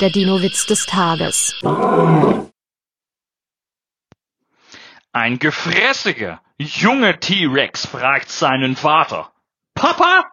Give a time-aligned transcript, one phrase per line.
[0.00, 1.54] Der Dino-Witz des Tages.
[5.12, 9.32] Ein gefräßiger, junger T-Rex fragt seinen Vater.
[9.74, 10.30] Papa,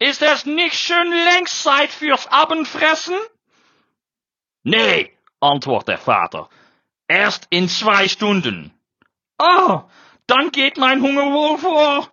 [0.00, 3.14] ist es nicht schon längst Zeit fürs Abendfressen?
[4.64, 6.48] Nee, antwortet der Vater.
[7.06, 8.72] Erst in zwei Stunden.
[9.38, 9.82] Oh,
[10.26, 12.12] dann geht mein Hunger wohl vor.